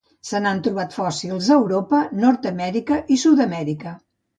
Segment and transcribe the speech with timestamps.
[0.27, 3.99] Se n'han trobat fòssils a Europa, Nord-amèrica i Sud-amèrica.